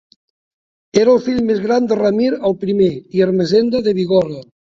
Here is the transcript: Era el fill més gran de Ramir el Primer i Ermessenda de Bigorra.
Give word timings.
Era 1.01 1.11
el 1.17 1.21
fill 1.25 1.37
més 1.49 1.61
gran 1.65 1.89
de 1.91 1.99
Ramir 1.99 2.31
el 2.49 2.57
Primer 2.65 2.89
i 3.19 3.23
Ermessenda 3.27 3.85
de 3.91 3.95
Bigorra. 4.01 4.43